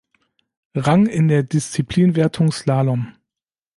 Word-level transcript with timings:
Rang 0.73 1.05
in 1.05 1.27
der 1.27 1.43
Disziplinwertung 1.43 2.51
Slalom. 2.51 3.13